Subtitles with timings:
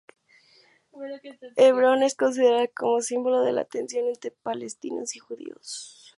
[1.57, 6.09] Hebrón es considerada como símbolo de la tensión entre palestinos y judíos.